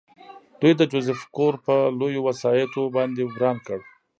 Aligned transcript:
دوی 0.59 0.73
د 0.79 0.81
جوزف 0.91 1.21
کور 1.35 1.53
په 1.65 1.75
لویو 1.99 2.21
وسایطو 2.29 2.81
باندې 2.95 3.21
وران 3.25 3.57
کړ 3.67 3.79